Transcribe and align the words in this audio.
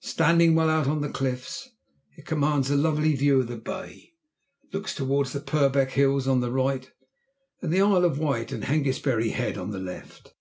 Standing 0.00 0.54
well 0.54 0.70
out 0.70 0.86
on 0.88 1.02
the 1.02 1.10
cliffs, 1.10 1.68
it 2.16 2.24
commands 2.24 2.70
a 2.70 2.74
lovely 2.74 3.14
view 3.14 3.40
of 3.40 3.48
the 3.48 3.58
bay 3.58 4.14
looks 4.72 4.94
toward 4.94 5.26
the 5.26 5.40
Purbeck 5.40 5.90
Hills 5.90 6.26
on 6.26 6.40
the 6.40 6.50
right, 6.50 6.90
and 7.60 7.70
the 7.70 7.82
Isle 7.82 8.06
of 8.06 8.18
Wight 8.18 8.50
and 8.50 8.64
Hengistbury 8.64 9.32
Head 9.32 9.58
on 9.58 9.72
the 9.72 9.78
left. 9.78 10.32